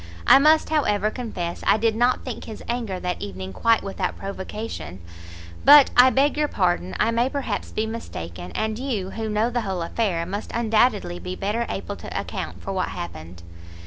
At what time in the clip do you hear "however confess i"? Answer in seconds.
0.71-1.77